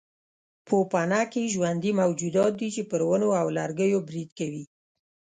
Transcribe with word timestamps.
پوپنکي 0.67 1.43
ژوندي 1.53 1.91
موجودات 2.01 2.51
دي 2.59 2.69
چې 2.75 2.81
پر 2.89 3.01
ونو 3.07 3.29
او 3.41 3.47
لرګیو 3.57 3.99
برید 4.07 4.29
کوي. 4.39 4.63